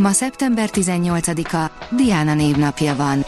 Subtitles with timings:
[0.00, 3.24] Ma szeptember 18-a, Diana névnapja van.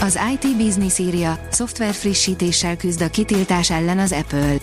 [0.00, 4.54] Az IT Business írja, szoftver frissítéssel küzd a kitiltás ellen az Apple.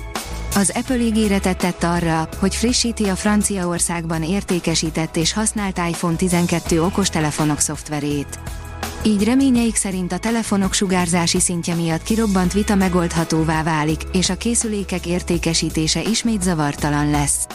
[0.56, 7.60] Az Apple ígéretet tett arra, hogy frissíti a Franciaországban értékesített és használt iPhone 12 okostelefonok
[7.60, 8.40] szoftverét.
[9.04, 15.06] Így reményeik szerint a telefonok sugárzási szintje miatt kirobbant vita megoldhatóvá válik, és a készülékek
[15.06, 17.48] értékesítése ismét zavartalan lesz.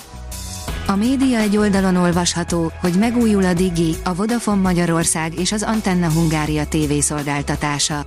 [0.86, 6.10] A média egy oldalon olvasható, hogy megújul a Digi, a Vodafone Magyarország és az Antenna
[6.10, 8.06] Hungária TV szolgáltatása.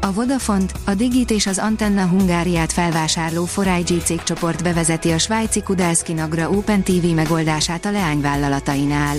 [0.00, 6.12] A Vodafont, a Digit és az Antenna Hungáriát felvásárló 4IG cégcsoport bevezeti a svájci Kudelski
[6.12, 9.16] Nagra Open TV megoldását a leányvállalatainál.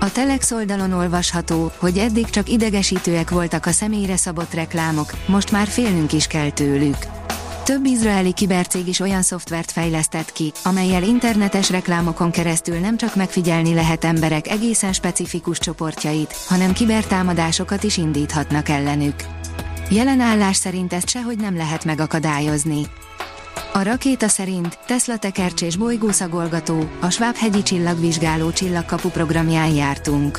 [0.00, 5.66] A Telex oldalon olvasható, hogy eddig csak idegesítőek voltak a személyre szabott reklámok, most már
[5.66, 6.96] félnünk is kell tőlük.
[7.64, 13.74] Több izraeli kibercég is olyan szoftvert fejlesztett ki, amelyel internetes reklámokon keresztül nem csak megfigyelni
[13.74, 19.14] lehet emberek egészen specifikus csoportjait, hanem kibertámadásokat is indíthatnak ellenük.
[19.90, 22.86] Jelen állás szerint ezt sehogy nem lehet megakadályozni.
[23.72, 30.38] A rakéta szerint Tesla tekercsés bolygószagolgató, a Schwab-hegyi csillagvizsgáló csillagkapu programján jártunk.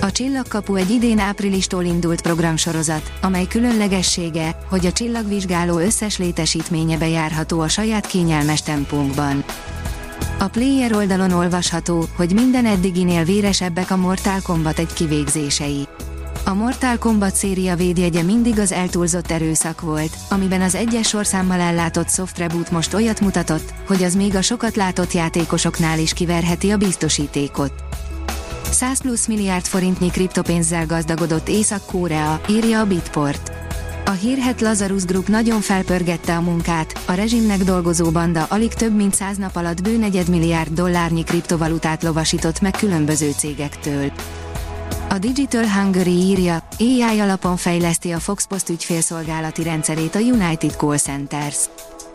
[0.00, 7.60] A Csillagkapu egy idén áprilistól indult programsorozat, amely különlegessége, hogy a csillagvizsgáló összes létesítménye bejárható
[7.60, 9.44] a saját kényelmes tempónkban.
[10.38, 15.88] A player oldalon olvasható, hogy minden eddiginél véresebbek a Mortal Kombat egy kivégzései.
[16.44, 22.08] A Mortal Kombat széria védjegye mindig az eltúlzott erőszak volt, amiben az egyes sorszámmal ellátott
[22.08, 26.76] soft reboot most olyat mutatott, hogy az még a sokat látott játékosoknál is kiverheti a
[26.76, 27.87] biztosítékot.
[28.70, 33.52] 100 plusz milliárd forintnyi kriptopénzzel gazdagodott Észak-Korea, írja a Bitport.
[34.04, 39.14] A hírhet Lazarus Group nagyon felpörgette a munkát, a rezsimnek dolgozó banda alig több mint
[39.14, 44.12] 100 nap alatt bő negyed milliárd dollárnyi kriptovalutát lovasított meg különböző cégektől.
[45.08, 51.56] A Digital Hungary írja, AI alapon fejleszti a Foxpost ügyfélszolgálati rendszerét a United Call Centers.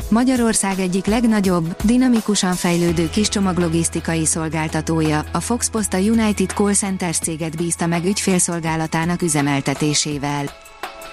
[0.10, 7.88] Magyarország egyik legnagyobb, dinamikusan fejlődő kiscsomaglogisztikai szolgáltatója, a Foxpost a United Call Centers céget bízta
[7.88, 10.46] meg ügyfélszolgálatának üzemeltetésével.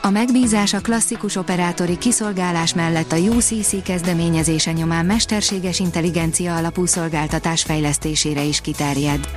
[0.03, 7.63] A megbízás a klasszikus operátori kiszolgálás mellett a UCC kezdeményezése nyomán mesterséges intelligencia alapú szolgáltatás
[7.63, 9.29] fejlesztésére is kiterjed.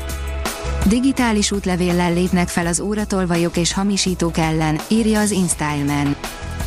[0.86, 6.16] Digitális útlevéllel lépnek fel az óratolvajok és hamisítók ellen, írja az InStyleman.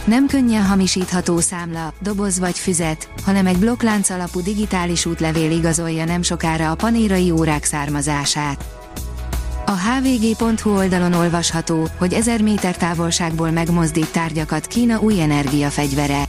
[0.06, 6.22] Nem könnyen hamisítható számla, doboz vagy füzet, hanem egy blokklánc alapú digitális útlevél igazolja nem
[6.22, 8.64] sokára a panérai órák származását.
[9.64, 16.24] A hvg.hu oldalon olvasható, hogy 1000 méter távolságból megmozdít tárgyakat Kína új energiafegyvere.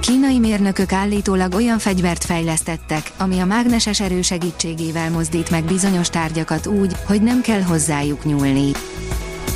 [0.00, 6.66] Kínai mérnökök állítólag olyan fegyvert fejlesztettek, ami a mágneses erő segítségével mozdít meg bizonyos tárgyakat
[6.66, 8.70] úgy, hogy nem kell hozzájuk nyúlni.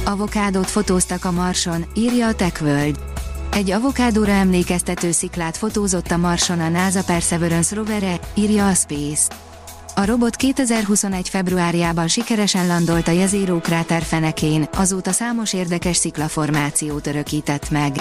[0.04, 3.16] Avokádót fotóztak a Marson, írja a TechWorld.
[3.56, 9.34] Egy avokádóra emlékeztető sziklát fotózott a Marson a NASA Perseverance rovere, írja a Space.
[9.94, 11.28] A robot 2021.
[11.28, 17.97] februárjában sikeresen landolt a Jezero kráter fenekén, azóta számos érdekes sziklaformációt örökített meg.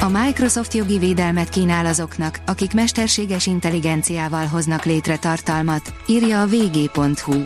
[0.00, 7.42] A Microsoft jogi védelmet kínál azoknak, akik mesterséges intelligenciával hoznak létre tartalmat, írja a vg.hu.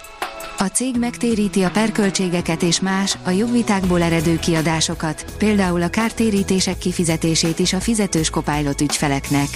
[0.62, 7.58] A cég megtéríti a perköltségeket és más, a jogvitákból eredő kiadásokat, például a kártérítések kifizetését
[7.58, 9.48] is a fizetős Copilot ügyfeleknek.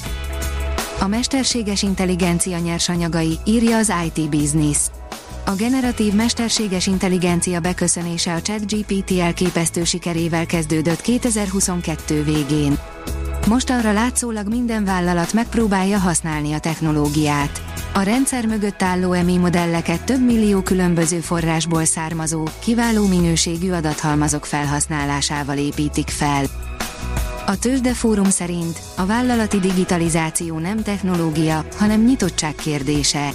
[1.00, 4.78] A mesterséges intelligencia nyersanyagai, írja az IT Business.
[5.44, 12.78] A generatív mesterséges intelligencia beköszönése a ChatGPT elképesztő sikerével kezdődött 2022 végén.
[13.48, 17.75] Mostanra látszólag minden vállalat megpróbálja használni a technológiát.
[17.96, 25.56] A rendszer mögött álló EMI modelleket több millió különböző forrásból származó, kiváló minőségű adathalmazok felhasználásával
[25.56, 26.44] építik fel.
[27.46, 33.30] A Tőzsdefórum szerint a vállalati digitalizáció nem technológia, hanem nyitottság kérdése.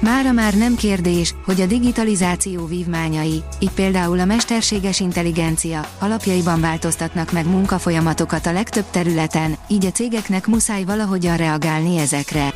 [0.00, 7.32] Mára már nem kérdés, hogy a digitalizáció vívmányai, így például a mesterséges intelligencia, alapjaiban változtatnak
[7.32, 12.54] meg munkafolyamatokat a legtöbb területen, így a cégeknek muszáj valahogyan reagálni ezekre.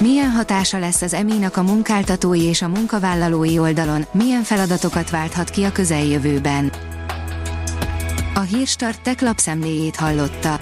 [0.00, 5.62] Milyen hatása lesz az eminak a munkáltatói és a munkavállalói oldalon, milyen feladatokat válthat ki
[5.62, 6.72] a közeljövőben?
[8.34, 10.60] A Hírstart tech lapszemléjét hallotta.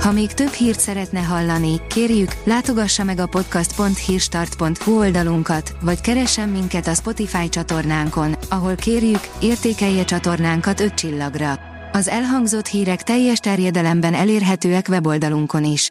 [0.00, 6.86] Ha még több hírt szeretne hallani, kérjük, látogassa meg a podcast.hírstart.hu oldalunkat, vagy keressen minket
[6.86, 11.58] a Spotify csatornánkon, ahol kérjük, értékelje csatornánkat 5 csillagra.
[11.92, 15.90] Az elhangzott hírek teljes terjedelemben elérhetőek weboldalunkon is.